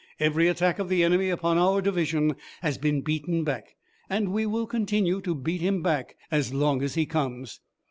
[0.19, 3.75] Every attack of the enemy upon our division has been beaten back,
[4.09, 7.59] and we will continue to beat him back as long as he comes."